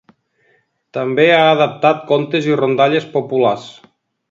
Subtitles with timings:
[0.97, 3.71] També ha adaptat contes i rondalles populars.